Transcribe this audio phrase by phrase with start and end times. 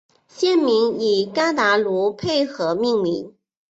[0.27, 3.35] 县名以瓜达卢佩河命名。